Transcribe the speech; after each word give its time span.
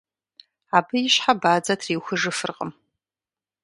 Абы 0.77 0.97
и 1.05 1.09
щхьэ 1.13 1.33
бадзэ 1.41 1.75
трихужыфыркъым. 1.81 2.71